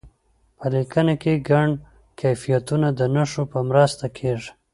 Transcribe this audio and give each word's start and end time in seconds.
په 0.57 0.65
لیکنه 0.75 1.13
کې 1.21 1.43
ګڼ 1.49 1.67
کیفیتونه 2.19 2.87
د 2.99 3.01
نښو 3.15 3.43
په 3.51 3.59
مرسته 3.69 4.05
کیږي. 4.17 4.51